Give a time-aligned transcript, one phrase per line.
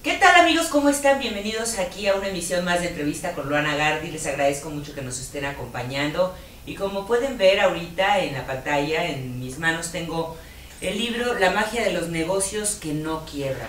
[0.00, 0.68] ¿Qué tal amigos?
[0.68, 1.18] ¿Cómo están?
[1.18, 4.12] Bienvenidos aquí a una emisión más de entrevista con Luana Gardi.
[4.12, 6.36] Les agradezco mucho que nos estén acompañando.
[6.66, 10.36] Y como pueden ver ahorita en la pantalla, en mis manos tengo
[10.80, 13.66] el libro La magia de los negocios que no quiebran.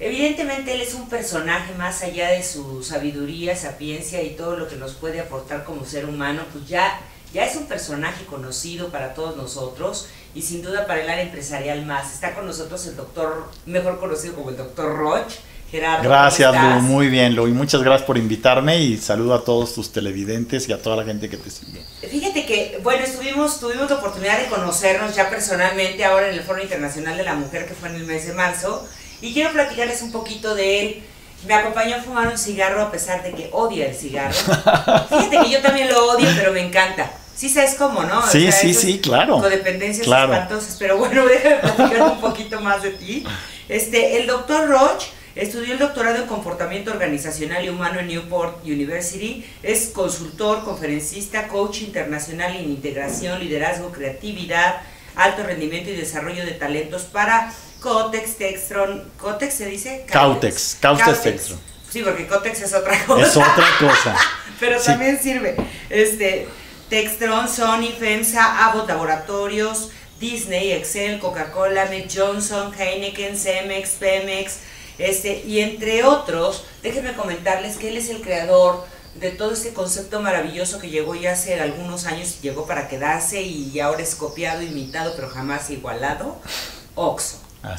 [0.00, 4.74] Evidentemente él es un personaje más allá de su sabiduría, sapiencia y todo lo que
[4.74, 7.00] nos puede aportar como ser humano, pues ya,
[7.32, 11.86] ya es un personaje conocido para todos nosotros y sin duda para el área empresarial
[11.86, 12.12] más.
[12.12, 15.32] Está con nosotros el doctor, mejor conocido como el doctor Roch.
[15.70, 19.74] Gerardo, gracias, Lu, muy bien, Lu, y muchas gracias por invitarme y saludo a todos
[19.74, 21.82] tus televidentes y a toda la gente que te sigue.
[22.08, 26.62] Fíjate que, bueno, estuvimos, tuvimos la oportunidad de conocernos ya personalmente ahora en el Foro
[26.62, 28.86] Internacional de la Mujer que fue en el mes de marzo
[29.20, 31.02] y quiero platicarles un poquito de él.
[31.48, 34.34] Me acompañó a fumar un cigarro a pesar de que odia el cigarro.
[35.08, 37.10] Fíjate que yo también lo odio, pero me encanta.
[37.36, 38.26] Sí sabes cómo, ¿no?
[38.26, 39.38] Sí, sí, sí, claro.
[39.40, 40.32] Codependencias claro.
[40.32, 43.24] espantosas, pero bueno, déjame platicar un poquito más de ti.
[43.68, 45.02] Este, el doctor Roch
[45.34, 51.82] estudió el doctorado en comportamiento organizacional y humano en Newport University, es consultor, conferencista, coach
[51.82, 54.80] internacional en integración, liderazgo, creatividad,
[55.14, 60.06] alto rendimiento y desarrollo de talentos para Cotex, Textron, ¿Cotex se dice?
[60.10, 61.60] Cautex, Cautex, Textron.
[61.90, 63.26] Sí, porque Cotex es otra cosa.
[63.26, 64.16] Es otra cosa.
[64.58, 65.54] Pero también sirve.
[65.90, 66.48] Este,
[66.88, 74.58] Textron, Sony, FEMSA, Abbott Laboratorios, Disney, Excel, Coca-Cola, Mick Johnson, Heineken, Cemex, Pemex,
[74.98, 80.20] este, y entre otros, déjenme comentarles que él es el creador de todo este concepto
[80.20, 85.12] maravilloso que llegó ya hace algunos años, llegó para quedarse y ahora es copiado, imitado,
[85.16, 86.38] pero jamás igualado,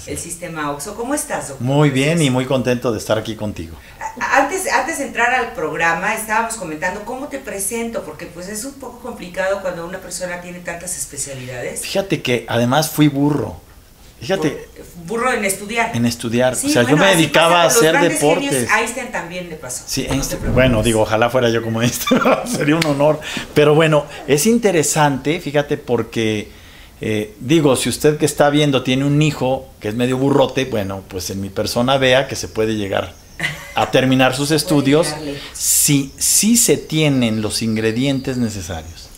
[0.06, 0.96] El sistema OXO.
[0.96, 1.66] ¿Cómo estás, doctor?
[1.66, 3.78] Muy bien y muy contento de estar aquí contigo.
[4.20, 8.74] Antes, antes de entrar al programa, estábamos comentando cómo te presento, porque pues es un
[8.74, 11.82] poco complicado cuando una persona tiene tantas especialidades.
[11.82, 13.62] Fíjate que además fui burro.
[14.20, 14.68] Fíjate.
[15.06, 15.96] Burro en estudiar.
[15.96, 16.54] En estudiar.
[16.54, 18.68] o sea, yo me dedicaba a hacer deportes.
[18.72, 19.84] Einstein también le pasó.
[19.86, 20.08] Sí,
[20.54, 23.20] bueno, digo, ojalá fuera yo como Einstein, sería un honor.
[23.54, 26.50] Pero bueno, es interesante, fíjate, porque
[27.00, 31.04] eh, digo, si usted que está viendo tiene un hijo que es medio burrote, bueno,
[31.08, 33.14] pues en mi persona vea que se puede llegar
[33.76, 35.08] a terminar sus estudios
[35.54, 39.10] si, si se tienen los ingredientes necesarios.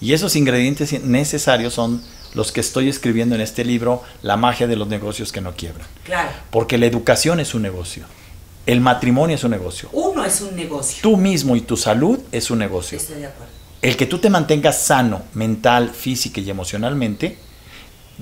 [0.00, 2.02] Y esos ingredientes necesarios son
[2.34, 5.86] los que estoy escribiendo en este libro, La magia de los negocios que no quiebran.
[6.02, 6.30] Claro.
[6.50, 8.04] Porque la educación es un negocio.
[8.66, 9.88] El matrimonio es un negocio.
[9.92, 10.98] Uno es un negocio.
[11.00, 12.98] Tú mismo y tu salud es un negocio.
[12.98, 13.53] Estoy de acuerdo
[13.84, 17.36] el que tú te mantengas sano mental, física y emocionalmente,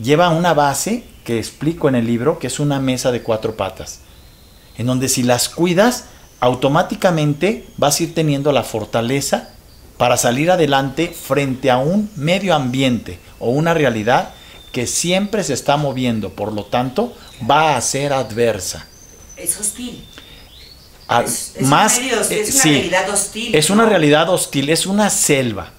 [0.02, 4.00] lleva una base que explico en el libro, que es una mesa de cuatro patas,
[4.76, 6.06] en donde si las cuidas,
[6.40, 9.50] automáticamente vas a ir teniendo la fortaleza
[9.98, 14.30] para salir adelante frente a un medio ambiente o una realidad
[14.72, 17.14] que siempre se está moviendo, por lo tanto,
[17.48, 18.88] va a ser adversa.
[19.36, 20.02] Es hostil
[21.20, 23.54] es, más, eh, es una realidad hostil.
[23.54, 25.72] Es una realidad hostil, es una selva.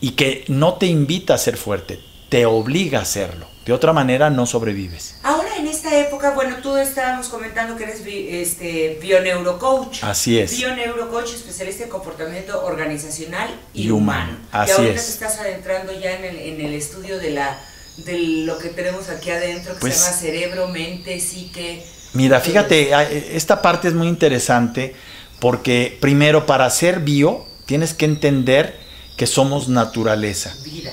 [0.00, 3.46] Y que no te invita a ser fuerte, te obliga a hacerlo.
[3.64, 5.16] De otra manera no sobrevives.
[5.22, 10.04] Ahora en esta época, bueno, tú estábamos comentando que eres este, bioneurocoach.
[10.04, 10.56] Así es.
[10.56, 14.38] Bioneurocoach, especialista en comportamiento organizacional y, humano.
[14.52, 15.06] Así y ahorita es.
[15.06, 17.60] te estás adentrando ya en el, en el estudio de la
[17.98, 21.84] de lo que tenemos aquí adentro, que se pues llama cerebro, mente, psique
[22.14, 24.94] Mira, fíjate, esta parte es muy interesante
[25.40, 28.78] porque primero para ser bio tienes que entender
[29.16, 30.54] que somos naturaleza.
[30.64, 30.92] Vida.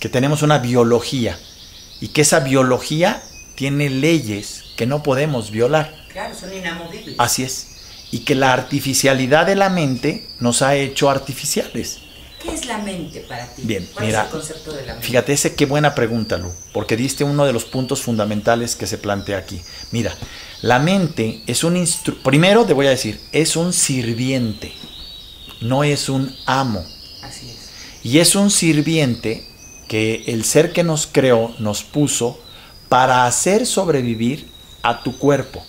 [0.00, 1.38] Que tenemos una biología
[2.00, 3.22] y que esa biología
[3.54, 5.94] tiene leyes que no podemos violar.
[6.12, 7.14] Claro, son inamovibles.
[7.18, 7.68] Así es.
[8.10, 11.98] Y que la artificialidad de la mente nos ha hecho artificiales.
[12.42, 13.62] ¿Qué es la mente para ti?
[13.64, 15.06] Bien, ¿Cuál mira, es el concepto de la mente?
[15.06, 18.98] Fíjate, ese qué buena pregunta, Lu, porque diste uno de los puntos fundamentales que se
[18.98, 19.60] plantea aquí.
[19.90, 20.14] Mira,
[20.62, 24.72] la mente es un instrumento, primero te voy a decir, es un sirviente,
[25.60, 26.84] no es un amo.
[27.22, 27.56] Así es.
[28.04, 29.46] Y es un sirviente
[29.88, 32.38] que el ser que nos creó nos puso
[32.88, 34.48] para hacer sobrevivir
[34.82, 35.64] a tu cuerpo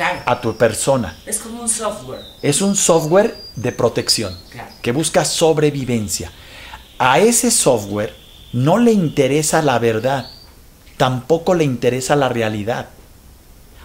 [0.00, 1.16] a tu persona.
[1.26, 2.20] Es como un software.
[2.42, 4.36] Es un software de protección
[4.82, 6.30] que busca sobrevivencia.
[6.98, 8.14] A ese software
[8.52, 10.30] no le interesa la verdad,
[10.96, 12.88] tampoco le interesa la realidad.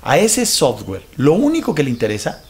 [0.01, 2.43] A ese software lo único que le interesa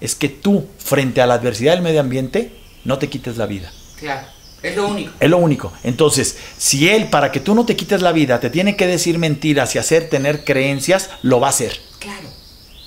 [0.00, 3.72] es que tú, frente a la adversidad del medio ambiente, no te quites la vida.
[3.98, 4.26] Claro.
[4.62, 5.12] Es lo único.
[5.20, 5.72] Es lo único.
[5.84, 9.18] Entonces, si él, para que tú no te quites la vida, te tiene que decir
[9.18, 11.78] mentiras y hacer tener creencias, lo va a hacer.
[12.00, 12.28] Claro.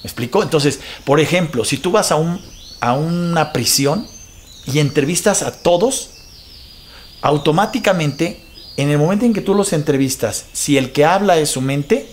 [0.03, 0.41] ¿Me explico?
[0.43, 2.41] Entonces, por ejemplo, si tú vas a, un,
[2.79, 4.07] a una prisión
[4.65, 6.09] y entrevistas a todos,
[7.21, 8.41] automáticamente,
[8.77, 12.09] en el momento en que tú los entrevistas, si el que habla es su mente,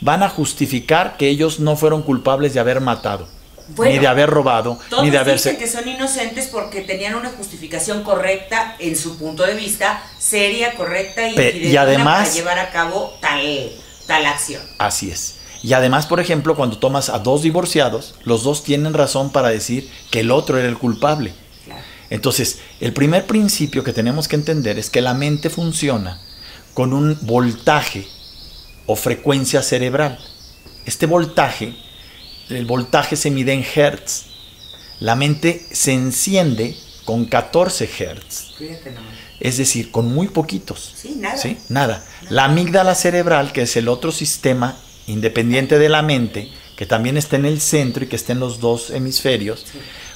[0.00, 3.28] van a justificar que ellos no fueron culpables de haber matado.
[3.68, 5.56] Bueno, ni de haber robado, Todos ni de dicen haberse...
[5.56, 11.28] que son inocentes porque tenían una justificación correcta en su punto de vista, seria, correcta
[11.28, 13.70] y, Pe- y además- para llevar a cabo tal,
[14.08, 14.60] tal acción.
[14.78, 15.36] Así es.
[15.62, 19.88] Y además, por ejemplo, cuando tomas a dos divorciados, los dos tienen razón para decir
[20.10, 21.32] que el otro era el culpable.
[22.10, 26.20] Entonces, el primer principio que tenemos que entender es que la mente funciona
[26.74, 28.06] con un voltaje
[28.86, 30.18] o frecuencia cerebral.
[30.84, 31.74] Este voltaje,
[32.50, 34.26] el voltaje se mide en hertz.
[35.00, 38.54] La mente se enciende con 14 hertz,
[39.40, 40.92] es decir, con muy poquitos.
[40.96, 41.36] Sí, nada.
[41.36, 41.56] ¿Sí?
[41.68, 42.04] Nada.
[42.30, 44.76] La amígdala cerebral, que es el otro sistema
[45.12, 48.58] independiente de la mente, que también está en el centro y que está en los
[48.60, 49.64] dos hemisferios,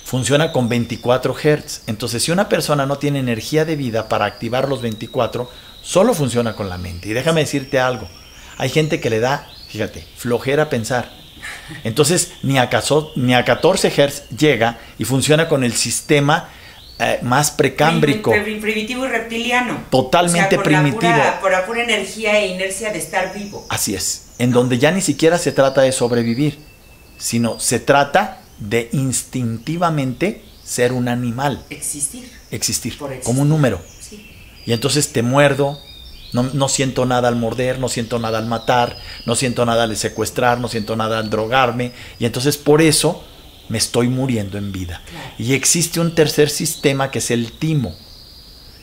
[0.04, 1.82] funciona con 24 Hz.
[1.86, 5.50] Entonces, si una persona no tiene energía de vida para activar los 24,
[5.82, 7.08] solo funciona con la mente.
[7.08, 8.08] Y déjame decirte algo.
[8.58, 11.10] Hay gente que le da, fíjate, flojera pensar.
[11.84, 16.48] Entonces, ni a, caso- ni a 14 Hz llega y funciona con el sistema
[16.98, 18.30] eh, más precámbrico.
[18.30, 19.84] Prim- prim- primitivo y reptiliano.
[19.90, 21.12] Totalmente O sea, por la primitivo.
[21.12, 23.66] pura- por la pura energía e inercia de estar vivo.
[23.68, 26.58] Así es, en donde ya ni siquiera se trata de sobrevivir,
[27.18, 32.30] sino se trata de instintivamente ser un animal, Existir.
[32.50, 33.80] existir, como un número.
[34.00, 34.28] Sí.
[34.66, 35.78] Y entonces te muerdo,
[36.32, 38.96] no, no siento nada al morder, no siento nada al matar,
[39.26, 43.24] no siento nada al secuestrar, no siento nada al drogarme, y entonces por eso
[43.68, 45.02] me estoy muriendo en vida.
[45.08, 45.30] Claro.
[45.38, 47.94] Y existe un tercer sistema que es el timo,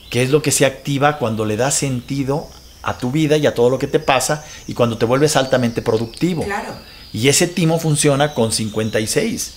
[0.09, 2.47] que es lo que se activa cuando le das sentido
[2.81, 5.81] a tu vida y a todo lo que te pasa y cuando te vuelves altamente
[5.81, 6.43] productivo.
[6.43, 6.75] Claro.
[7.13, 9.53] Y ese timo funciona con 56.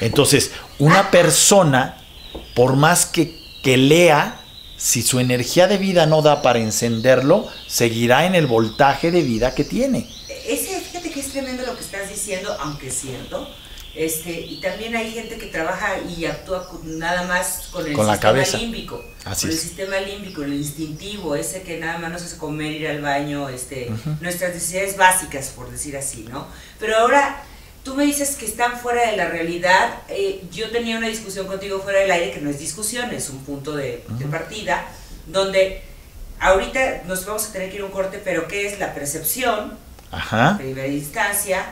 [0.00, 1.98] Entonces, una persona,
[2.54, 4.40] por más que, que lea,
[4.76, 9.54] si su energía de vida no da para encenderlo, seguirá en el voltaje de vida
[9.54, 10.08] que tiene.
[10.46, 13.48] Ese, fíjate que es tremendo lo que estás diciendo, aunque es cierto.
[13.96, 18.06] Este, y también hay gente que trabaja y actúa con- nada más con el Con
[18.06, 18.58] la sistema cabeza.
[18.58, 19.04] límbico.
[19.24, 22.88] Así con el sistema límbico, el instintivo, ese que nada más nos hace comer, ir
[22.88, 26.46] al baño, este, nuestras necesidades básicas, por decir así, ¿no?
[26.80, 27.40] Pero ahora,
[27.84, 29.94] tú me dices que están fuera de la realidad.
[30.08, 33.44] eh, yo tenía una discusión contigo fuera del aire, que no es discusión, es un
[33.44, 34.84] punto de, partida,
[35.28, 35.82] donde
[36.40, 39.78] ahorita nos vamos a tener que ir a un corte, pero ¿qué es la percepción?
[40.10, 40.56] Ajá.
[40.58, 41.64] primera instancia,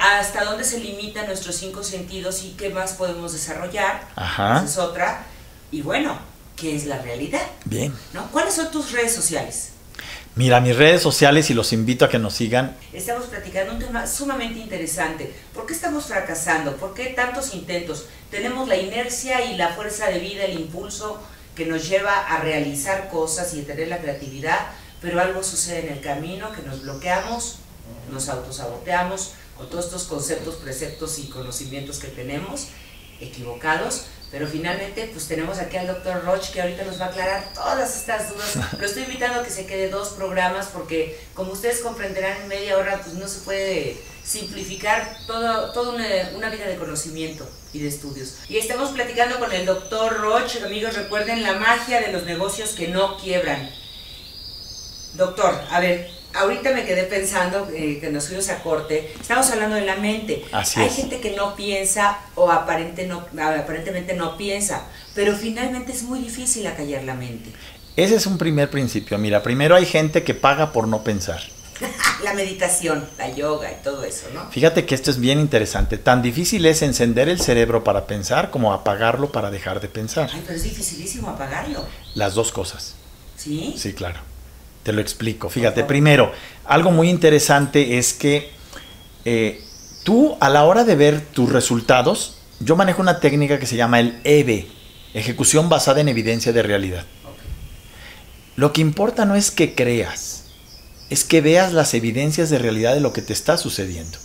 [0.00, 4.06] hasta dónde se limitan nuestros cinco sentidos y qué más podemos desarrollar.
[4.16, 4.56] Ajá.
[4.56, 5.26] Esa es otra.
[5.70, 6.18] Y bueno,
[6.56, 7.46] ¿qué es la realidad?
[7.64, 7.92] Bien.
[8.12, 8.30] ¿no?
[8.30, 9.72] ¿Cuáles son tus redes sociales?
[10.36, 12.76] Mira, mis redes sociales y los invito a que nos sigan.
[12.92, 15.34] Estamos platicando un tema sumamente interesante.
[15.52, 16.76] ¿Por qué estamos fracasando?
[16.76, 18.06] ¿Por qué tantos intentos?
[18.30, 21.20] Tenemos la inercia y la fuerza de vida, el impulso
[21.54, 24.58] que nos lleva a realizar cosas y a tener la creatividad,
[25.02, 27.56] pero algo sucede en el camino que nos bloqueamos,
[28.10, 32.68] nos autosaboteamos con todos estos conceptos, preceptos y conocimientos que tenemos
[33.20, 37.52] equivocados, pero finalmente pues tenemos aquí al doctor Roch que ahorita nos va a aclarar
[37.52, 38.56] todas estas dudas.
[38.78, 42.78] Lo estoy invitando a que se quede dos programas porque como ustedes comprenderán en media
[42.78, 47.88] hora pues no se puede simplificar todo, toda una, una vida de conocimiento y de
[47.88, 48.36] estudios.
[48.48, 52.88] Y estamos platicando con el doctor Roch, amigos recuerden la magia de los negocios que
[52.88, 53.70] no quiebran.
[55.16, 59.12] Doctor, a ver, ahorita me quedé pensando eh, que nos fuimos a corte.
[59.20, 60.44] Estamos hablando de la mente.
[60.52, 60.96] Así Hay es.
[60.96, 66.66] gente que no piensa o aparente no, aparentemente no piensa, pero finalmente es muy difícil
[66.66, 67.50] acallar la mente.
[67.96, 69.18] Ese es un primer principio.
[69.18, 71.40] Mira, primero hay gente que paga por no pensar.
[72.22, 74.50] La meditación, la yoga y todo eso, ¿no?
[74.50, 75.96] Fíjate que esto es bien interesante.
[75.96, 80.28] Tan difícil es encender el cerebro para pensar como apagarlo para dejar de pensar.
[80.30, 81.86] Ay, pero es dificilísimo apagarlo.
[82.14, 82.94] Las dos cosas.
[83.38, 83.74] ¿Sí?
[83.78, 84.20] Sí, claro.
[84.82, 85.50] Te lo explico.
[85.50, 86.32] Fíjate, primero,
[86.64, 88.50] algo muy interesante es que
[89.24, 89.62] eh,
[90.04, 94.00] tú a la hora de ver tus resultados, yo manejo una técnica que se llama
[94.00, 94.68] el EVE,
[95.14, 97.04] ejecución basada en evidencia de realidad.
[98.56, 100.44] Lo que importa no es que creas,
[101.10, 104.18] es que veas las evidencias de realidad de lo que te está sucediendo.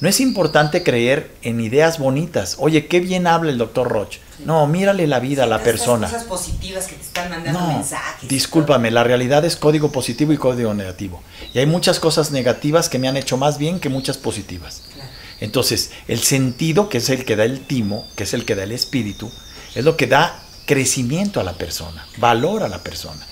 [0.00, 2.56] No es importante creer en ideas bonitas.
[2.58, 4.18] Oye, qué bien habla el doctor Roch.
[4.44, 6.06] No, mírale la vida a la persona.
[6.06, 8.28] cosas positivas que te están mandando No, mensajes.
[8.28, 11.20] discúlpame, la realidad es código positivo y código negativo.
[11.52, 14.82] Y hay muchas cosas negativas que me han hecho más bien que muchas positivas.
[14.94, 15.10] Claro.
[15.40, 18.62] Entonces, el sentido, que es el que da el timo, que es el que da
[18.62, 19.30] el espíritu,
[19.74, 23.26] es lo que da crecimiento a la persona, valor a la persona.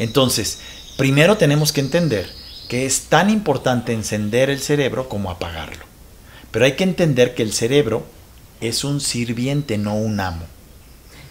[0.00, 0.58] Entonces,
[0.96, 2.28] primero tenemos que entender
[2.68, 5.91] que es tan importante encender el cerebro como apagarlo.
[6.52, 8.04] Pero hay que entender que el cerebro
[8.60, 10.46] es un sirviente, no un amo.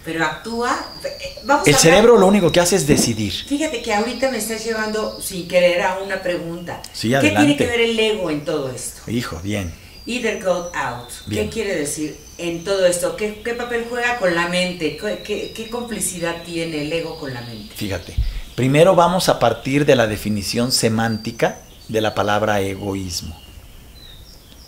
[0.04, 0.84] pero actúa.
[1.04, 3.32] eh, Vamos El a cerebro lo único que hace es decidir.
[3.32, 6.82] Fíjate que ahorita me estás llevando sin querer a una pregunta.
[6.92, 9.08] Sí, ¿Qué tiene que ver el ego en todo esto?
[9.10, 9.72] Hijo, bien.
[10.06, 11.08] Either go out.
[11.26, 11.44] Bien.
[11.48, 13.14] ¿Qué quiere decir en todo esto?
[13.16, 14.96] ¿Qué, qué papel juega con la mente?
[14.96, 17.72] ¿Qué, qué- qué complicidad tiene el ego con la mente?
[17.76, 18.14] Fíjate,
[18.56, 23.40] primero vamos a partir de la definición semántica de la palabra egoísmo.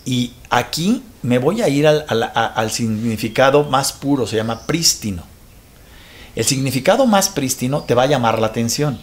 [0.05, 5.23] Y aquí me voy a ir al, al- significado más puro, se llama prístino.
[6.35, 8.99] El significado más prístino te va a llamar la atención,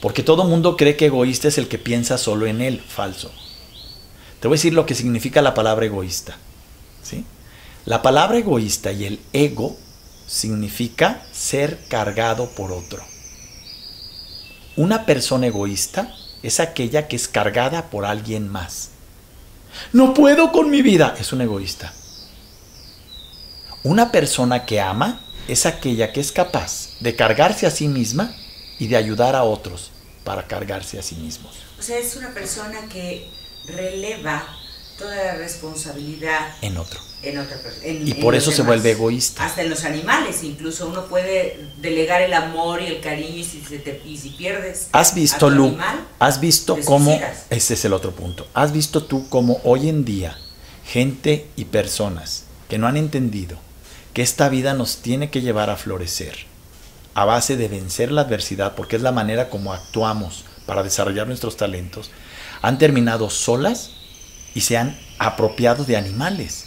[0.00, 3.30] porque todo mundo cree que egoísta es el que piensa solo en él, falso.
[4.40, 6.36] Te voy a decir lo que significa la palabra egoísta.
[7.02, 7.24] ¿sí?
[7.84, 9.76] La palabra egoísta y el ego
[10.26, 13.04] significa ser cargado por otro.
[14.76, 18.90] Una persona egoísta es aquella que es cargada por alguien más.
[19.92, 21.92] No puedo con mi vida, es un egoísta.
[23.82, 28.34] Una persona que ama es aquella que es capaz de cargarse a sí misma
[28.78, 29.92] y de ayudar a otros
[30.24, 31.54] para cargarse a sí mismos.
[31.78, 33.30] O sea, es una persona que
[33.66, 34.44] releva
[34.98, 37.00] toda la responsabilidad En otro.
[37.22, 39.44] en otra en- Y por eso se vuelve egoísta.
[39.44, 43.60] Hasta en los animales, incluso uno puede delegar el amor y el cariño y si,
[43.62, 44.88] se te- y si pierdes.
[44.92, 45.66] ¿Has a visto, tu Lu?
[45.68, 47.10] animal, ¿Has visto cómo...
[47.10, 47.46] suicidas.
[47.50, 48.46] Ese es el otro punto.
[48.54, 50.38] ¿Has visto tú cómo hoy en día
[50.84, 53.58] gente y personas que no han entendido
[54.14, 56.46] que esta vida nos tiene que llevar a florecer
[57.14, 61.56] a base de vencer la adversidad, porque es la manera como actuamos para desarrollar nuestros
[61.56, 62.10] talentos,
[62.62, 63.90] han terminado solas
[64.56, 66.64] y se han apropiado de animales.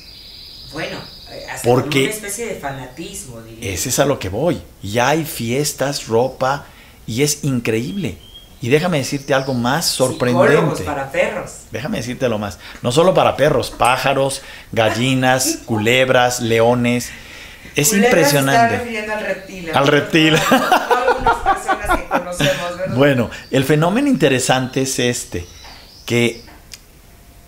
[0.71, 0.99] Bueno,
[1.31, 3.73] eh, hasta Porque- una especie de fanatismo, diría.
[3.73, 4.61] Ese es a lo que voy.
[4.83, 6.65] Ya hay fiestas, ropa,
[7.07, 8.17] y es increíble.
[8.61, 10.83] Y déjame decirte algo más Psicólogos sorprendente.
[10.83, 11.51] para perros.
[11.71, 12.59] Déjame decirte lo más.
[12.83, 14.41] No solo para perros, pájaros,
[14.71, 17.09] gallinas, culebras, leones.
[17.75, 18.77] Es se está impresionante.
[18.77, 19.71] refiriendo al reptil.
[19.73, 20.33] Al reptil.
[20.35, 22.95] Personas que conocemos, ¿verdad?
[22.95, 25.45] Bueno, el fenómeno interesante es este,
[26.05, 26.43] que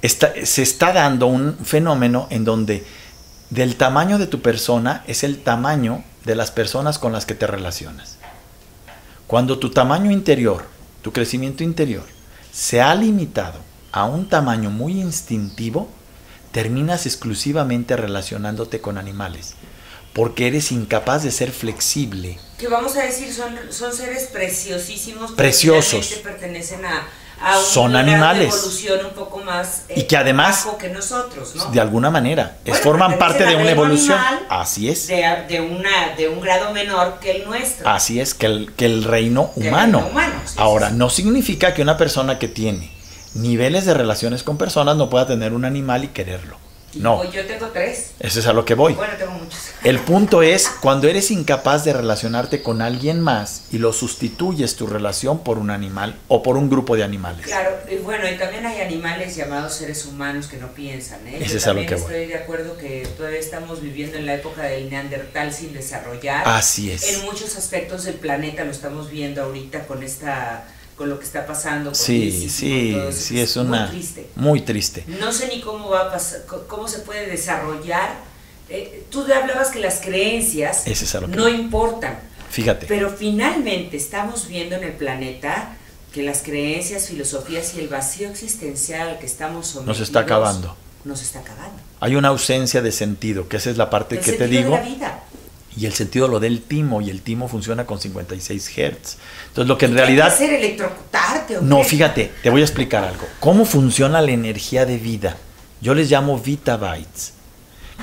[0.01, 2.85] está- se está dando un fenómeno en donde
[3.49, 7.47] del tamaño de tu persona es el tamaño de las personas con las que te
[7.47, 8.17] relacionas.
[9.27, 10.65] Cuando tu tamaño interior,
[11.01, 12.03] tu crecimiento interior,
[12.51, 13.59] se ha limitado
[13.91, 15.89] a un tamaño muy instintivo,
[16.51, 19.55] terminas exclusivamente relacionándote con animales,
[20.13, 25.31] porque eres incapaz de ser flexible que vamos a decir son, son seres preciosísimos.
[25.31, 26.05] Preciosos.
[26.05, 27.07] finalmente pertenecen a,
[27.43, 28.53] a un Son de animales.
[28.53, 31.65] evolución un poco más eh, Y que además- bajo que nosotros, ¿no?
[31.71, 32.57] de alguna manera.
[32.65, 34.17] Bueno, forman parte de una evolución.
[34.19, 35.07] animal Así es.
[35.07, 37.87] de, de una de un grado menor que el nuestro.
[37.89, 39.97] Así es, que el, que el reino Que el humano.
[39.99, 40.97] reino humano, sí, Ahora, sí, sí.
[40.99, 42.91] no significa que una persona que tiene
[43.33, 46.57] niveles de relaciones con personas no pueda tener un animal y quererlo.
[46.93, 48.11] No, yo tengo tres.
[48.19, 48.93] eso es a lo que voy.
[48.93, 49.70] Bueno, tengo muchos.
[49.83, 54.85] El punto es cuando eres incapaz de relacionarte con alguien más y lo sustituyes tu
[54.85, 57.47] relación por un animal o por un grupo de animales.
[57.47, 61.37] Claro, y bueno, y también hay animales llamados seres humanos que no piensan, ¿eh?
[61.41, 62.03] Ese Yo es a lo también que voy.
[62.03, 66.47] estoy de acuerdo que todavía estamos viviendo en la época del neandertal sin desarrollar.
[66.47, 67.15] Así es.
[67.15, 71.47] En muchos aspectos del planeta lo estamos viendo ahorita con esta con lo que está
[71.47, 73.87] pasando Sí, sí, todo eso, sí, es una...
[73.87, 74.29] muy triste.
[74.35, 75.03] Muy triste.
[75.19, 78.29] No sé ni cómo va a pasar, cómo se puede desarrollar.
[78.73, 82.17] Eh, tú hablabas que las creencias es que no importan,
[82.49, 82.85] Fíjate.
[82.87, 85.75] pero finalmente estamos viendo en el planeta
[86.13, 90.75] que las creencias, filosofías y el vacío existencial al que estamos sometidos Nos está acabando.
[91.03, 91.81] Nos está acabando.
[91.99, 94.71] Hay una ausencia de sentido, que esa es la parte El que te digo.
[94.75, 95.23] de la vida.
[95.75, 98.75] Y el sentido lo del timo, y el timo funciona con 56 Hz.
[98.75, 100.27] Entonces, lo que en ¿Qué hay realidad...
[100.27, 103.25] hacer electrocutarte o No, fíjate, te voy a explicar algo.
[103.39, 105.37] ¿Cómo funciona la energía de vida?
[105.81, 107.33] Yo les llamo Vitabytes.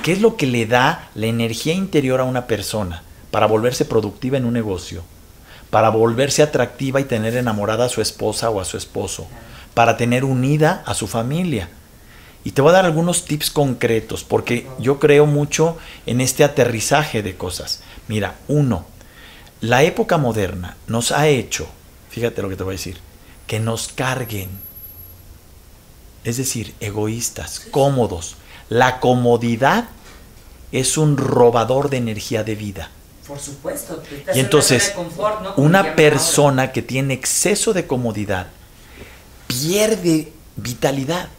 [0.03, 4.37] ¿Qué es lo que le da la energía interior a una persona para volverse productiva
[4.37, 5.03] en un negocio?
[5.69, 9.27] Para volverse atractiva y tener enamorada a su esposa o a su esposo?
[9.73, 11.69] Para tener unida a su familia?
[12.45, 17.21] Y te voy a dar algunos tips concretos, porque yo creo mucho en este aterrizaje
[17.21, 17.81] de cosas.
[18.07, 18.85] Mira, uno,
[19.59, 21.67] la época moderna nos ha hecho,
[22.09, 22.97] fíjate lo que te voy a decir,
[23.45, 24.49] que nos carguen.
[26.23, 28.37] Es decir, egoístas, cómodos.
[28.69, 29.85] La comodidad
[30.71, 32.89] es un robador de energía de vida.
[33.27, 34.01] Por supuesto.
[34.27, 34.93] Y en entonces,
[35.57, 38.47] una llaman persona que tiene exceso de comodidad
[39.47, 41.29] pierde vitalidad.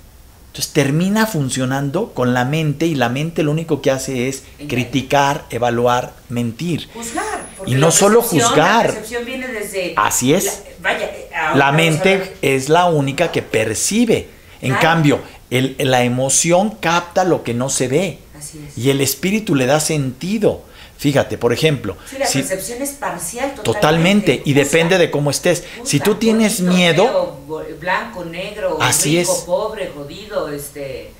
[0.48, 5.44] Entonces termina funcionando con la mente y la mente lo único que hace es criticar,
[5.50, 6.88] evaluar, mentir.
[6.92, 7.46] Juzgar.
[7.66, 8.86] Y no solo juzgar.
[8.86, 9.94] La percepción viene desde.
[9.96, 10.44] Así es.
[10.82, 14.28] la- vaya, eh, La mente es la única que percibe.
[14.60, 14.82] En Claro.
[14.82, 15.20] cambio,
[15.50, 18.18] el- la emoción capta lo que no se ve.
[18.38, 18.78] Así es.
[18.78, 20.62] Y el espíritu le da sentido.
[21.00, 21.96] Fíjate, por ejemplo.
[22.10, 23.62] Sí, la percepción es parcial totalmente.
[23.64, 25.64] Totalmente, y depende de cómo estés.
[25.82, 27.40] si tú tienes miedo.
[27.80, 31.12] blanco, negro, así rico, pobre, jodido, este.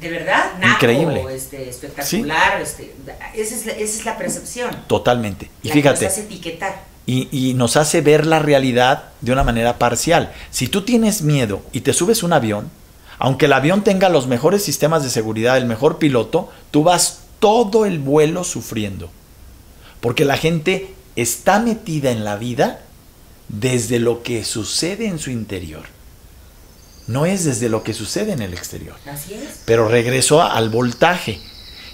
[0.00, 2.94] De verdad, increíble, este, espectacular, este,
[3.34, 4.70] esa, es la, esa, es la, percepción.
[4.88, 5.48] Totalmente.
[5.62, 6.04] Y fíjate.
[6.04, 6.82] nos hace etiquetar.
[7.06, 10.32] Y, y, nos hace ver la realidad de una manera parcial.
[10.50, 12.70] Si tú tienes miedo y te subes un avión,
[13.18, 17.86] aunque el avión tenga los mejores sistemas de seguridad, el mejor piloto, tú vas todo
[17.86, 19.10] el vuelo sufriendo.
[20.00, 22.80] Porque la gente está metida en la vida
[23.48, 25.84] desde lo que sucede en su interior.
[27.06, 28.96] No es desde lo que sucede en el exterior.
[29.06, 29.60] Así es.
[29.64, 31.40] Pero regreso al voltaje.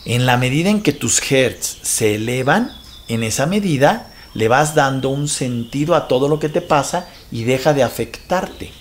[0.04, 2.72] En la medida en que tus hertz se elevan,
[3.08, 7.44] en esa medida le vas dando un sentido a todo lo que te pasa y
[7.44, 8.72] deja de afectarte.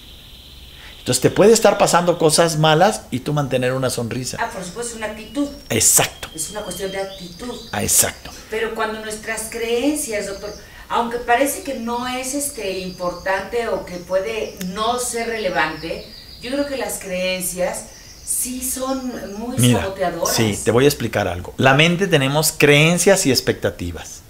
[1.01, 4.38] Entonces te puede estar pasando cosas malas y tú mantener una sonrisa.
[4.39, 5.48] Ah, por supuesto, es una actitud.
[5.72, 6.29] Exacto.
[6.36, 7.55] Es una cuestión de actitud.
[7.72, 8.29] Ah, exacto.
[8.51, 10.53] Pero cuando nuestras creencias, doctor,
[10.89, 16.05] aunque parece que no es este importante o que puede no ser relevante,
[16.39, 17.86] yo creo que las creencias
[18.24, 20.36] sí son muy Mira, saboteadoras.
[20.36, 21.55] Sí, te voy a explicar algo.
[21.58, 24.22] La mente tenemos creencias y expectativas.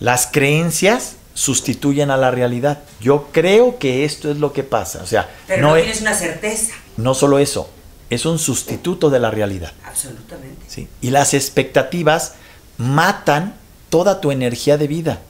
[0.00, 2.78] Las creencias sustituyen a la realidad.
[2.98, 5.02] Yo creo que esto es lo que pasa.
[5.02, 6.72] O sea, Pero no, tienes una certeza.
[6.96, 7.68] No solo eso,
[8.08, 9.72] es un sustituto de la realidad.
[9.84, 10.64] Absolutamente.
[10.66, 10.88] ¿sí?
[11.02, 12.32] Y las expectativas
[12.78, 13.54] matan
[13.90, 15.20] toda tu energía de vida,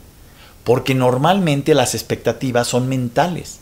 [0.63, 3.59] porque normalmente las expectativas son mentales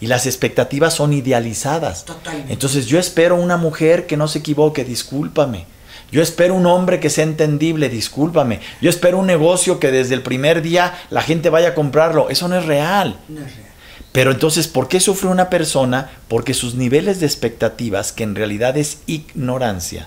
[0.00, 2.06] y las expectativas son idealizadas.
[2.06, 2.50] Totalmente.
[2.50, 5.66] Entonces yo espero una mujer que no se equivoque, discúlpame.
[6.12, 8.60] Yo espero un hombre que sea entendible, discúlpame.
[8.80, 12.30] Yo espero un negocio que desde el primer día la gente vaya a comprarlo.
[12.30, 13.18] Eso no es real.
[13.28, 13.70] No es real.
[14.12, 16.10] Pero entonces, ¿por qué sufre una persona?
[16.28, 20.06] Porque sus niveles de expectativas, que en realidad es ignorancia.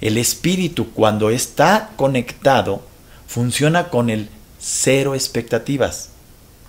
[0.00, 2.82] El espíritu cuando está conectado
[3.26, 4.28] funciona con el
[4.60, 6.10] cero expectativas.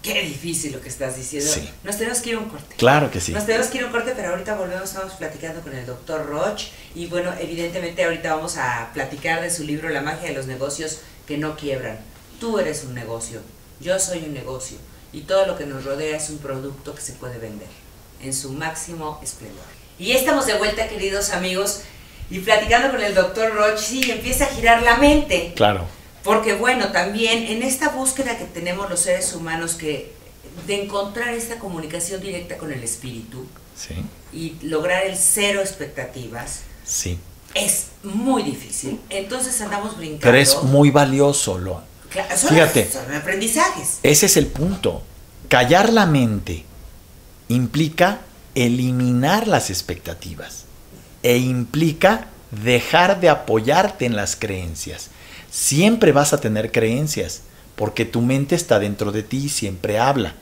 [0.01, 1.51] Qué difícil lo que estás diciendo.
[1.51, 1.69] Sí.
[1.83, 2.75] Nos tenemos que ir a un corte.
[2.77, 3.33] Claro que sí.
[3.33, 6.25] Nos tenemos que ir a un corte, pero ahorita volvemos, estamos platicando con el doctor
[6.25, 6.67] Roch.
[6.95, 10.99] Y bueno, evidentemente ahorita vamos a platicar de su libro La magia de los negocios
[11.27, 11.99] que no quiebran.
[12.39, 13.41] Tú eres un negocio,
[13.81, 14.77] yo soy un negocio.
[15.11, 17.67] Y todo lo que nos rodea es un producto que se puede vender
[18.21, 19.65] en su máximo esplendor.
[19.97, 21.81] Y estamos de vuelta, queridos amigos.
[22.29, 25.51] Y platicando con el doctor Roch, sí, empieza a girar la mente.
[25.55, 25.98] Claro
[26.29, 30.13] porque bueno, también en esta búsqueda que tenemos los seres humanos que
[30.67, 33.95] de encontrar esta comunicación directa con el espíritu sí.
[34.31, 37.17] y lograr el cero expectativas, sí.
[37.55, 38.99] es muy difícil.
[39.09, 40.21] Entonces andamos brincando.
[40.21, 41.81] Pero es muy valioso, lo.
[42.11, 43.97] Claro, son, Fíjate, son aprendizajes.
[44.03, 45.01] Ese es el punto.
[45.47, 46.63] Callar la mente
[47.47, 48.19] implica
[48.53, 50.65] eliminar las expectativas
[51.23, 55.09] e implica dejar de apoyarte en las creencias.
[55.51, 57.41] Siempre vas a tener creencias,
[57.75, 60.35] porque tu mente está dentro de ti y siempre habla.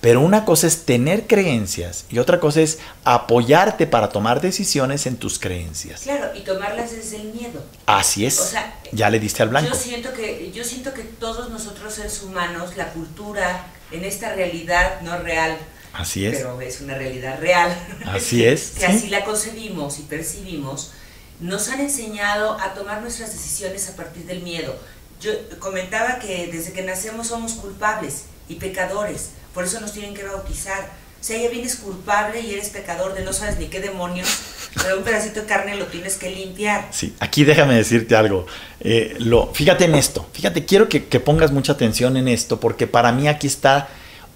[0.00, 5.16] Pero una cosa es tener creencias y otra cosa es apoyarte para tomar decisiones en
[5.16, 6.02] tus creencias.
[6.02, 7.64] Claro, y tomarlas desde el miedo.
[7.86, 8.38] Así es.
[8.38, 9.70] O sea, ya le diste al blanco.
[9.70, 15.00] Yo siento que yo siento que todos nosotros seres humanos, la cultura en esta realidad
[15.00, 15.56] no real,
[15.92, 16.36] Así es.
[16.36, 17.74] pero es una realidad real.
[18.06, 18.72] Así es.
[18.78, 20.92] que así la concebimos y percibimos
[21.40, 24.76] nos han enseñado a tomar nuestras decisiones a partir del miedo.
[25.20, 30.24] Yo comentaba que desde que nacemos somos culpables y pecadores, por eso nos tienen que
[30.24, 30.90] bautizar.
[31.20, 34.28] O sea, ya vienes culpable y eres pecador de no sabes ni qué demonios,
[34.74, 36.88] pero un pedacito de carne lo tienes que limpiar.
[36.90, 38.46] Sí, aquí déjame decirte algo.
[38.80, 42.86] Eh, lo, fíjate en esto, fíjate, quiero que, que pongas mucha atención en esto, porque
[42.86, 43.88] para mí aquí está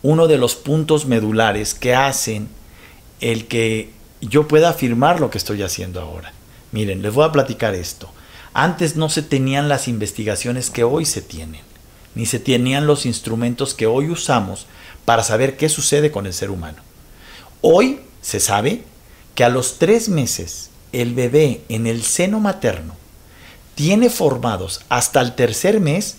[0.02, 2.48] uno de los puntos medulares que hacen
[3.20, 3.90] el que
[4.22, 6.32] yo pueda afirmar lo que estoy haciendo ahora.
[6.72, 8.10] Miren, les voy a platicar esto.
[8.52, 11.62] Antes no se tenían las investigaciones que hoy se tienen,
[12.14, 14.66] ni se tenían los instrumentos que hoy usamos
[15.04, 16.82] para saber qué sucede con el ser humano.
[17.60, 18.84] Hoy se sabe
[19.34, 22.94] que a los tres meses el bebé en el seno materno
[23.74, 26.16] tiene formados hasta el tercer mes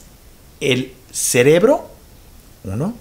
[0.62, 1.90] el cerebro,
[2.64, 2.94] uno,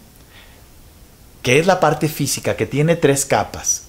[1.43, 3.85] que es la parte física que tiene tres capas.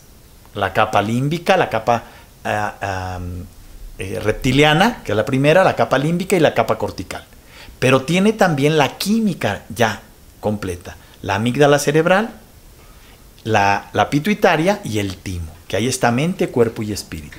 [0.54, 2.04] La capa límbica, la capa
[2.43, 7.23] eh, reptiliana, que es la primera, la capa límbica y la capa cortical.
[7.80, 10.01] Pero tiene también la química ya
[10.39, 10.97] completa.
[11.21, 12.32] La amígdala cerebral,
[13.43, 17.38] la, la pituitaria y el timo, que ahí está mente, cuerpo y espíritu.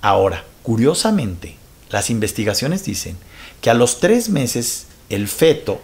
[0.00, 1.56] Ahora, curiosamente,
[1.90, 3.16] las investigaciones dicen
[3.60, 5.80] que a los tres meses el feto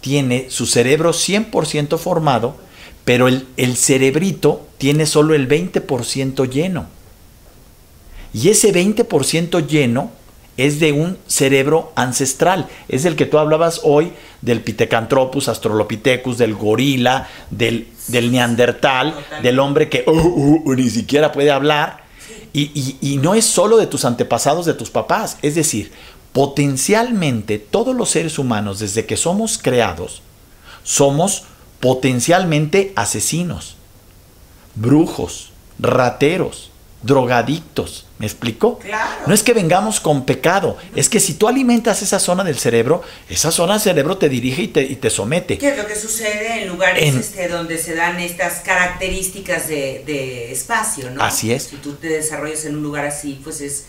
[0.00, 2.56] tiene su cerebro 100% formado,
[3.04, 6.86] pero el, el cerebrito tiene solo el 20% lleno.
[8.34, 10.10] Y ese 20% lleno
[10.56, 12.68] es de un cerebro ancestral.
[12.88, 19.58] Es el que tú hablabas hoy del Pithecanthropus, Australopithecus, del gorila, del, del neandertal, del
[19.58, 22.02] hombre que uh, uh, uh, ni siquiera puede hablar.
[22.54, 25.38] Y, y no es solo de tus antepasados, de tus papás.
[25.40, 25.90] Es decir,
[26.32, 30.22] potencialmente todos los seres humanos, desde que somos creados,
[30.82, 31.44] somos
[31.80, 33.76] potencialmente asesinos,
[34.74, 36.70] brujos, rateros,
[37.02, 38.06] drogadictos.
[38.22, 38.78] ¿Me explico?
[38.78, 39.22] Claro.
[39.26, 43.02] No es que vengamos con pecado, es que si tú alimentas esa zona del cerebro,
[43.28, 45.58] esa zona del cerebro te dirige y te, y te somete.
[45.58, 50.04] ¿Qué es lo que sucede en lugares En- este, donde se dan estas características de,
[50.06, 51.20] de espacio, ¿no?
[51.20, 51.64] Así es.
[51.64, 53.86] Si tú te desarrollas en un lugar así, pues es,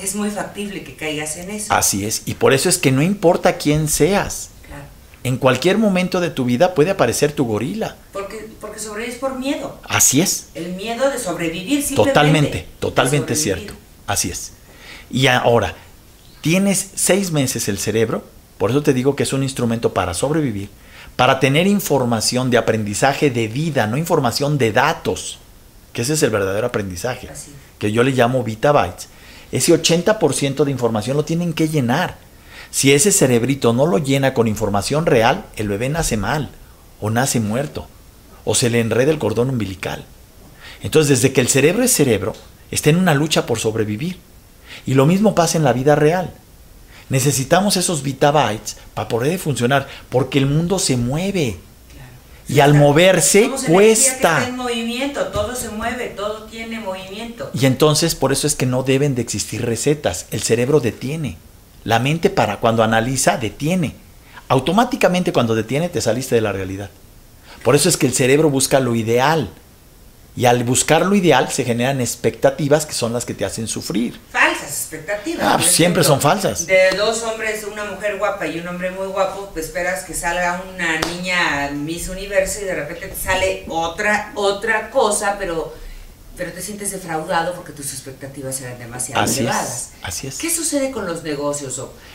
[0.00, 1.74] es muy factible que caigas en eso.
[1.74, 4.84] Así es, y por eso es que no importa quién seas, Claro.
[5.24, 7.96] en cualquier momento de tu vida puede aparecer tu gorila.
[8.12, 8.41] Porque,
[8.72, 9.78] porque sobrevives por miedo.
[9.84, 10.46] Así es.
[10.54, 12.12] El miedo de sobrevivir simplemente.
[12.14, 13.74] Totalmente, totalmente cierto.
[14.06, 14.52] Así es.
[15.10, 15.74] Y ahora,
[16.40, 18.24] tienes seis meses el cerebro,
[18.56, 20.70] por eso te digo que es un instrumento para sobrevivir,
[21.16, 25.38] para tener información de aprendizaje de vida, no información de datos,
[25.92, 27.52] que ese es el verdadero aprendizaje, Así.
[27.78, 29.08] que yo le llamo bitabytes.
[29.50, 32.16] Ese 80% de información lo tienen que llenar.
[32.70, 36.48] Si ese cerebrito no lo llena con información real, el bebé nace mal,
[37.02, 37.86] o nace muerto,
[38.44, 40.04] o se le enreda el cordón umbilical.
[40.82, 42.34] Entonces, desde que el cerebro es cerebro,
[42.70, 44.18] está en una lucha por sobrevivir.
[44.86, 46.32] Y lo mismo pasa en la vida real.
[47.08, 51.58] Necesitamos esos bitabytes para poder funcionar, porque el mundo se mueve.
[51.92, 52.08] Claro.
[52.48, 54.48] Y al moverse Somos energía que está cuesta.
[54.48, 57.50] en movimiento, todo se mueve, todo tiene movimiento.
[57.52, 60.26] Y entonces por eso es que no deben de existir recetas.
[60.30, 61.36] El cerebro detiene.
[61.84, 63.94] La mente para cuando analiza detiene.
[64.48, 66.90] Automáticamente cuando detiene te saliste de la realidad.
[67.62, 69.50] Por eso es que el cerebro busca lo ideal.
[70.34, 74.18] Y al buscar lo ideal se generan expectativas que son las que te hacen sufrir.
[74.30, 75.44] Falsas expectativas.
[75.46, 76.66] Ah, Por siempre son falsas.
[76.66, 80.62] De dos hombres, una mujer guapa y un hombre muy guapo, pues esperas que salga
[80.74, 85.74] una niña Miss Universo y de repente te sale otra, otra cosa, pero,
[86.34, 89.68] pero te sientes defraudado porque tus expectativas eran demasiado Así elevadas.
[89.68, 89.90] es.
[90.02, 90.38] Así es.
[90.38, 91.74] ¿Qué sucede con los negocios?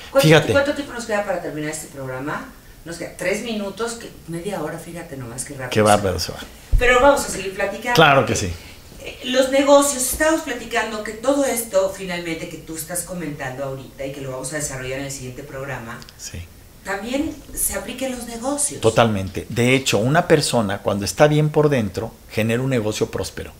[0.10, 0.54] ¿Cuánto, Fíjate.
[0.54, 2.52] ¿Cuánto tiempo nos queda para terminar este programa?
[2.88, 5.70] Nos queda tres minutos, que, media hora, fíjate nomás qué rápido.
[5.72, 6.40] Qué bárbaro se va.
[6.80, 7.94] Pero vamos a seguir platicando.
[7.96, 8.50] Claro que sí.
[9.04, 14.14] Eh, Los negocios, estamos platicando que todo esto finalmente que tú estás comentando ahorita y
[14.14, 16.40] que lo vamos a desarrollar en el siguiente programa, Sí.
[16.86, 18.80] también se aplica en los negocios.
[18.80, 19.46] Totalmente.
[19.50, 23.52] De hecho, una persona cuando está bien por dentro genera un negocio próspero.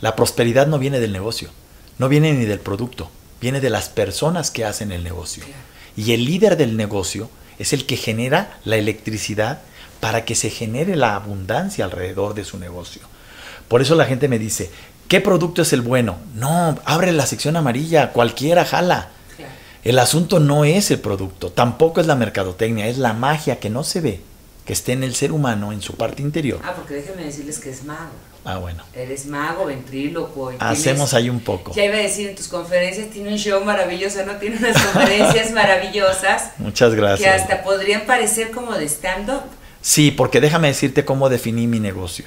[0.00, 1.50] La prosperidad no viene del negocio,
[1.98, 3.08] no viene ni del producto,
[3.40, 5.44] viene de las personas que hacen el negocio.
[5.44, 5.60] Claro.
[5.96, 7.30] Y el líder del negocio
[7.62, 9.60] es el que genera la electricidad
[10.00, 13.02] para que se genere la abundancia alrededor de su negocio.
[13.68, 14.70] Por eso la gente me dice,
[15.06, 16.18] ¿qué producto es el bueno?
[16.34, 19.10] No, abre la sección amarilla, cualquiera jala.
[19.36, 19.52] Claro.
[19.84, 23.84] El asunto no es el producto, tampoco es la mercadotecnia, es la magia que no
[23.84, 24.20] se ve,
[24.66, 26.60] que está en el ser humano, en su parte interior.
[26.64, 28.10] Ah, porque déjenme decirles que es mago.
[28.44, 30.52] Ah, bueno, Eres mago, ventrílocuo.
[30.52, 31.72] y hacemos tienes- ahí un poco.
[31.74, 34.34] Ya iba a decir, en tus conferencias tiene un show maravilloso, ¿no?
[34.36, 37.42] Tiene unas conferencias maravillosas Muchas que gracias.
[37.42, 39.42] hasta podrían parecer como de stand-up.
[39.80, 42.26] Sí, porque déjame decirte cómo definí mi negocio.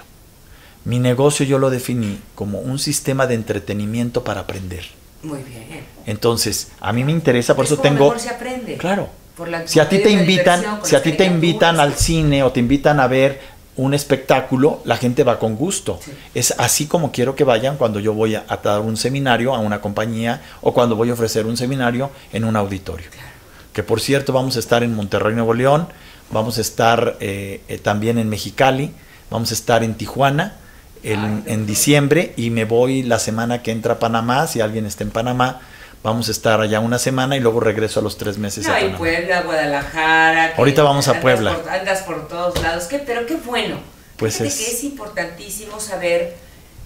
[0.85, 4.85] Mi negocio yo lo definí como un sistema de entretenimiento para aprender.
[5.23, 5.83] Muy bien.
[6.05, 8.05] Entonces, a mí me interesa, por Es eso como tengo...
[8.05, 8.77] mejor se aprende.
[8.77, 9.09] Claro.
[9.35, 12.51] Por la- Si a ti te invitan, si a ti te invitan al cine o
[12.51, 13.41] te invitan a ver
[13.77, 15.99] un espectáculo, la gente va con gusto.
[16.03, 16.11] Sí.
[16.33, 19.59] Es así como quiero que vayan cuando yo voy a, a dar un seminario a
[19.59, 23.07] una compañía o cuando voy a ofrecer un seminario en un auditorio.
[23.11, 23.27] Claro.
[23.73, 25.87] Que por cierto vamos a estar en Monterrey, Nuevo León,
[26.31, 28.91] vamos a estar eh, eh, también en Mexicali,
[29.29, 30.55] vamos a estar en Tijuana
[31.03, 34.61] el- Ay, qué en diciembre y me voy la semana que entra a Panamá, si
[34.61, 35.59] alguien está en Panamá,
[36.03, 38.77] vamos a estar allá una semana y luego regreso a los tres meses a No,
[38.77, 38.97] y Panamá.
[38.97, 40.53] Puebla, Guadalajara.
[40.57, 41.55] Ahorita vamos a Puebla.
[41.55, 42.85] por- andas por todos lados.
[42.85, 42.99] ¿Qué?
[42.99, 43.77] Pero qué bueno.
[44.17, 46.35] Pues es- que es importantísimo saber,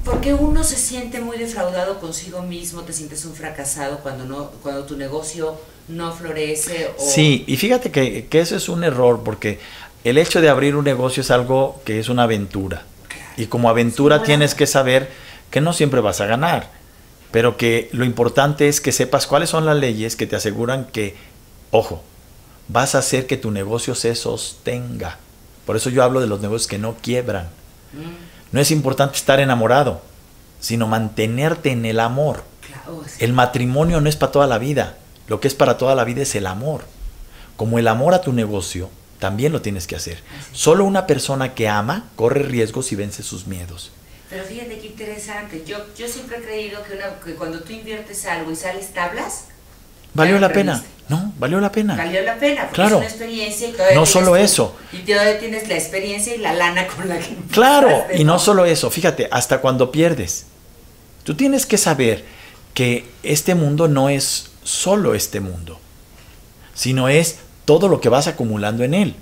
[0.03, 4.85] porque uno se siente muy defraudado consigo mismo, te sientes un fracasado cuando, no, cuando
[4.85, 6.91] tu negocio no florece.
[6.97, 9.59] O, Sí, y fíjate que, que eso es un error porque
[10.03, 12.83] el hecho de abrir un negocio es algo que es una aventura.
[13.37, 15.09] Y como aventura Sí, tienes que saber
[15.51, 16.69] que no siempre vas a ganar,
[17.31, 21.15] pero que lo importante es que sepas cuáles son las leyes que te aseguran que,
[21.71, 22.01] ojo,
[22.67, 25.17] vas a hacer que tu negocio se sostenga.
[25.65, 27.49] Por eso yo hablo de los negocios que no quiebran.
[27.93, 30.01] Mm, No es importante estar enamorado,
[30.59, 32.43] sino mantenerte en el amor.
[33.19, 34.97] El matrimonio no es para toda la vida.
[35.27, 36.85] Lo que es para toda la vida es el amor.
[37.55, 38.89] Como el amor a tu negocio,
[39.19, 40.23] también lo tienes que hacer.
[40.51, 43.91] Solo una persona que ama corre riesgos y vence sus miedos.
[44.29, 45.63] Pero fíjate qué interesante.
[45.65, 49.45] Yo, yo siempre he creído que, una- que cuando tú inviertes algo y sales tablas,
[50.13, 50.83] Valió la pena.
[51.07, 51.95] No, valió la pena.
[51.95, 52.95] Valió la pena, porque claro.
[52.95, 54.75] es una experiencia y todavía No solo tu- eso.
[54.91, 58.65] Y todavía tienes la experiencia y la lana con la que Claro, y no solo
[58.65, 60.45] eso, fíjate, hasta cuando pierdes.
[61.23, 62.25] Tú tienes que saber
[62.73, 65.79] que este mundo no es solo este mundo,
[66.73, 69.15] sino es todo lo que vas acumulando en él.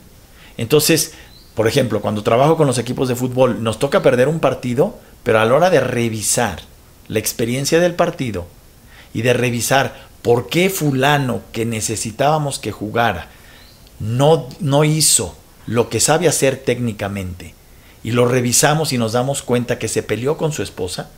[0.58, 1.13] Entonces,
[1.58, 5.39] por ejemplo, cuando trabajo con los equipos de fútbol, nos toca perder un partido, pero
[5.39, 6.60] a la hora de revisar
[7.08, 8.46] la experiencia del partido
[9.12, 13.30] y de revisar por qué fulano que necesitábamos que jugara
[14.00, 17.56] no, no hizo lo que sabe hacer técnicamente
[18.04, 21.10] y lo revisamos y nos damos cuenta que se peleó con su esposa,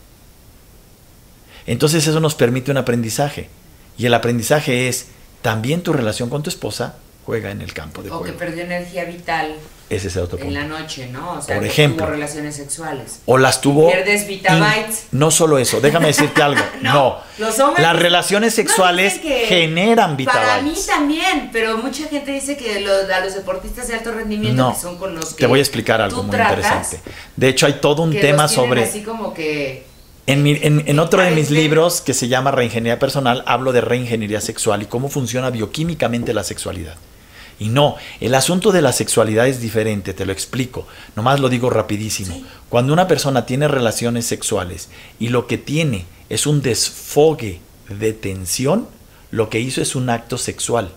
[1.67, 3.49] entonces eso nos permite un aprendizaje.
[3.97, 5.07] Y el aprendizaje es
[5.41, 6.95] también tu relación con tu esposa
[7.29, 8.37] juega en el campo de O que juego.
[8.39, 9.53] perdió energía vital
[9.87, 10.59] Ese es el otro en punto.
[10.59, 11.33] la noche, ¿no?
[11.33, 12.05] O sea, Por que ejemplo.
[12.05, 13.19] tuvo relaciones sexuales.
[13.27, 13.91] O las tuvo.
[13.91, 15.03] Pierdes Vitabytes.
[15.11, 16.61] No solo eso, déjame decirte algo.
[16.81, 17.17] No, no.
[17.37, 20.85] los hombres- Las relaciones No, sexuales dicen que generan Para mí Vitabytes.
[20.87, 24.79] también, pero mucha gente dice que los, a los deportistas de alto rendimiento No, que
[24.79, 26.99] son con los que te voy a explicar algo muy interesante.
[27.35, 28.83] De hecho, hay todo un que tema los sobre.
[28.83, 29.85] así como que
[30.27, 33.81] En, mi- en- en otro de mis libros que se llama Reingeniería Personal, hablo de
[33.81, 36.95] reingeniería sexual y cómo funciona bioquímicamente la sexualidad.
[37.59, 40.87] Y no, el asunto de la sexualidad es diferente, te lo explico.
[41.15, 42.33] Nomás lo digo rapidísimo.
[42.33, 42.45] Sí.
[42.69, 48.87] Cuando una persona tiene relaciones sexuales y lo que tiene es un desfogue de tensión,
[49.31, 50.91] lo que hizo es un acto sexual.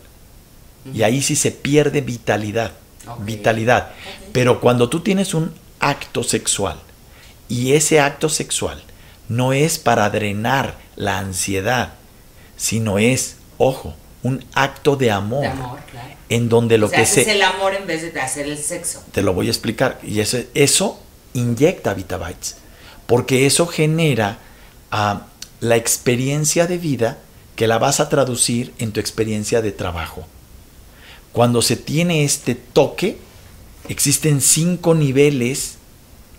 [0.94, 2.72] Y ahí sí se pierde vitalidad.
[3.20, 3.90] Vitalidad.
[4.33, 6.79] Pero cuando tú tienes un acto sexual
[7.48, 8.83] y ese acto sexual
[9.29, 11.94] no es para drenar la ansiedad,
[12.57, 16.15] sino es, ojo, un acto de amor, de amor, claro.
[16.29, 17.31] en donde lo o sea, que se...
[17.31, 19.03] el amor en vez de hacer el sexo.
[19.13, 19.99] Te lo voy a explicar.
[20.03, 21.01] Y eso, eso
[21.35, 22.57] inyecta Vitabytes.
[23.07, 24.39] Porque eso genera
[24.91, 25.27] ah,
[25.61, 27.19] la experiencia de vida
[27.57, 30.27] que la vas a traducir en tu experiencia de trabajo.
[31.33, 33.19] Cuando se tiene este toque,
[33.89, 35.77] existen cinco niveles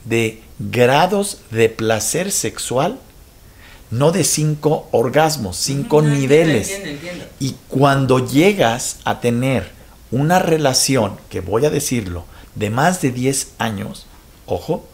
[0.05, 2.99] de grados de placer sexual,
[3.93, 6.71] no de cinco orgasmos, cinco niveles.
[6.71, 7.25] Entiendo, entiendo.
[7.39, 9.71] Y cuando llegas a tener
[10.09, 12.25] una relación, que voy a decirlo,
[12.55, 14.07] de más de 10 años,
[14.47, 14.85] ojo,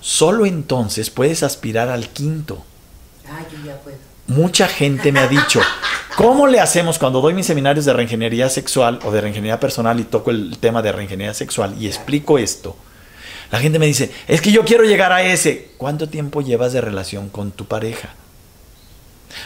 [0.00, 2.62] solo entonces puedes aspirar al quinto.
[3.26, 3.96] Ah, yo ya puedo.
[4.26, 5.60] Mucha gente me ha dicho,
[6.16, 10.04] ¿cómo le hacemos cuando doy mis seminarios de reingeniería sexual o de reingeniería personal y
[10.04, 12.76] toco el tema de reingeniería sexual y explico esto?
[13.50, 15.72] La gente me dice, es que yo quiero llegar a ese.
[15.76, 18.14] ¿Cuánto tiempo llevas de relación con tu pareja?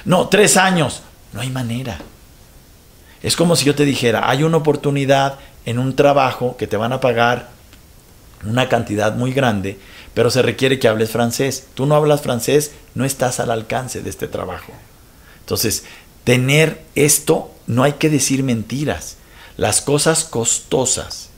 [0.04, 1.02] No, tres años.
[1.32, 1.98] No hay manera.
[3.22, 6.92] Es como si yo te dijera, hay una oportunidad en un trabajo que te van
[6.92, 7.48] a pagar
[8.44, 9.78] una cantidad muy grande,
[10.14, 11.66] pero se requiere que hables francés.
[11.74, 14.72] Tú no hablas francés, no estás al alcance de este trabajo.
[15.40, 15.84] Entonces,
[16.24, 19.16] tener esto, no hay que decir mentiras.
[19.56, 21.30] Las cosas costosas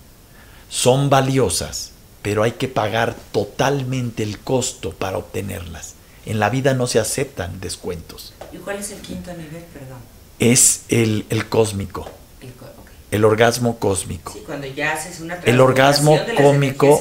[0.68, 5.94] son valiosas, pero hay que pagar totalmente el costo para obtenerlas.
[6.26, 8.34] En la vida no se aceptan descuentos.
[8.52, 9.98] ¿Y cuál es el quinto nivel, perdón?
[10.38, 12.08] Es el, el cósmico,
[12.40, 12.88] El co- ok.
[13.10, 14.32] el orgasmo cósmico.
[14.32, 17.00] Sí, cuando ya haces una El orgasmo cómico,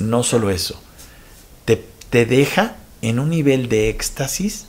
[0.00, 0.80] no solo eso,
[1.64, 4.66] te, te deja en un nivel de éxtasis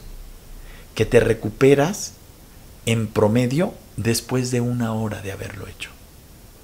[0.96, 2.14] que te recuperas
[2.86, 5.90] en promedio después de una hora de haberlo hecho.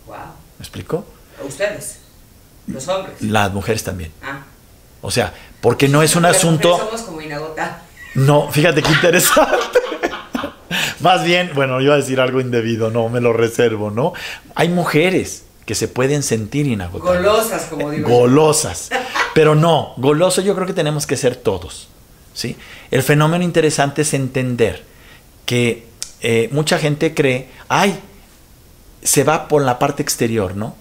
[0.05, 0.15] Wow.
[0.59, 1.05] ¿Me explico?
[1.45, 1.97] Ustedes,
[2.67, 3.21] los hombres.
[3.21, 4.11] Las mujeres también.
[4.23, 4.43] Ah.
[5.01, 6.77] O sea, porque no es un Las asunto...
[6.77, 7.86] Somos como inagotables.
[8.17, 9.79] No, fíjate qué interesante.
[10.99, 14.13] Más bien, bueno, iba a decir algo indebido, no, me lo reservo, ¿no?
[14.55, 17.23] Hay mujeres que se pueden sentir inagotables.
[17.23, 18.09] Golosas, como digo.
[18.09, 18.15] yo.
[18.15, 18.89] golosas.
[19.35, 21.89] Pero no, goloso yo creo que tenemos que ser todos.
[22.33, 22.57] ¿sí?
[22.89, 24.83] El fenómeno interesante es entender
[25.45, 25.85] que
[26.21, 27.99] eh, mucha gente cree, ay,
[29.03, 30.75] se va por la parte exterior, ¿no?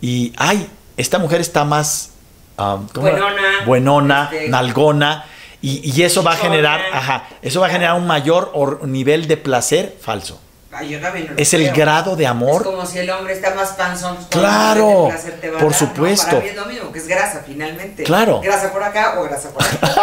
[0.00, 2.10] Y, ay, esta mujer está más
[2.58, 2.86] um.
[2.94, 5.24] Buenona, buenona, este, nalgona,
[5.62, 9.26] y, y eso va a generar, ajá, eso va a generar un mayor or- nivel
[9.28, 10.40] de placer falso.
[10.72, 13.54] Ay, yo también lo Es el grado de amor Es como si el hombre está
[13.56, 14.14] más panzón.
[14.14, 15.08] pues, Claro,
[15.40, 15.88] te va a por dar, ¿no?
[15.88, 16.26] supuesto.
[16.30, 18.04] Para mí es lo mismo, que es grasa finalmente.
[18.04, 18.40] Claro.
[18.40, 19.94] Grasa por acá o grasa por acá.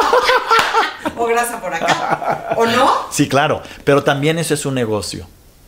[1.17, 2.53] o grasa por acá.
[2.57, 2.91] ¿O no?
[3.11, 5.25] Sí, claro, pero también eso es un negocio.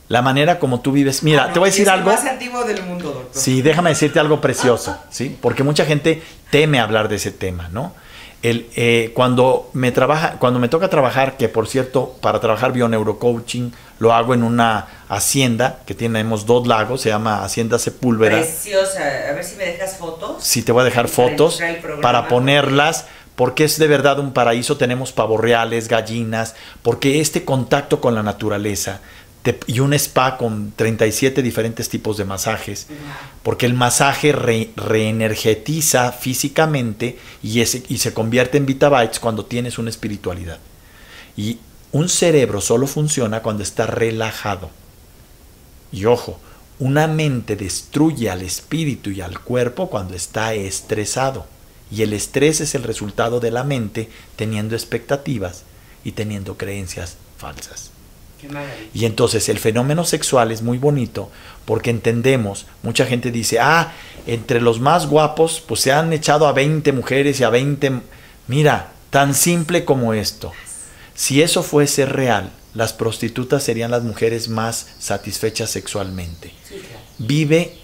[0.09, 1.23] La manera como tú vives.
[1.23, 2.09] Mira, Ah, no, te voy a decir es algo.
[2.09, 3.41] El más antiguo del mundo, doctor.
[3.41, 5.37] Sí, déjame decirte algo precioso, ¿sí?
[5.39, 7.93] Porque mucha gente teme hablar de ese tema, ¿no?
[8.41, 13.73] El, eh, cuando me trabaja, cuando me toca trabajar, que por cierto, para trabajar bioneurocoaching
[13.99, 18.37] lo hago en una hacienda que tenemos dos lagos, se llama Hacienda Sepúlveda.
[18.37, 19.01] Preciosa.
[19.29, 20.37] A ver si me dejas fotos.
[20.43, 21.59] Sí, te voy a dejar fotos
[22.01, 24.77] para ponerlas, porque es de verdad un paraíso.
[24.77, 29.01] Tenemos pavos reales, gallinas, porque este contacto con la naturaleza
[29.67, 32.87] y un spa con 37 diferentes tipos de masajes,
[33.41, 40.59] porque el masaje reenergetiza físicamente y, y se convierte en vitabytes cuando tienes una espiritualidad.
[41.37, 41.59] Y
[41.91, 44.69] un cerebro solo funciona cuando está relajado.
[45.91, 46.39] Y ojo,
[46.77, 51.45] una mente destruye al espíritu y al cuerpo cuando está estresado.
[51.91, 55.63] Y el estrés es el resultado de la mente teniendo expectativas
[56.03, 57.91] y teniendo creencias falsas.
[58.93, 61.29] Y entonces el fenómeno sexual es muy bonito
[61.65, 63.93] porque entendemos, mucha gente dice, ah,
[64.27, 68.01] entre los más guapos, pues se han echado a 20 mujeres y a 20...
[68.47, 70.51] Mira, tan simple como esto.
[71.15, 76.51] Si eso fuese real, las prostitutas serían las mujeres más satisfechas sexualmente.
[77.17, 77.75] Vive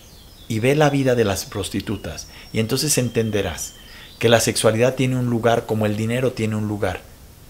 [0.47, 3.73] y ve la vida de las prostitutas y entonces entenderás
[4.19, 7.01] que la sexualidad tiene un lugar como el dinero tiene un lugar,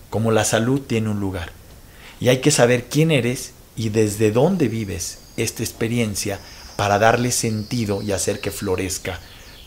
[0.10, 1.52] como la salud tiene un lugar.
[2.20, 6.40] Y hay que saber quién eres y desde dónde vives esta experiencia
[6.76, 9.20] para darle sentido y hacer que florezca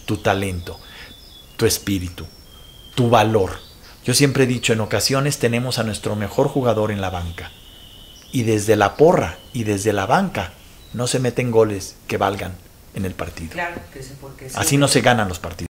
[0.06, 0.78] tu talento,
[1.56, 2.26] tu espíritu,
[2.94, 3.58] tu valor.
[4.04, 7.52] Yo siempre he dicho, en ocasiones tenemos a nuestro mejor jugador en la banca.
[8.32, 10.52] Y desde la porra y desde la banca
[10.92, 12.54] no se meten goles que valgan
[12.94, 13.50] en el partido.
[14.54, 15.66] Así no se ganan los partidos.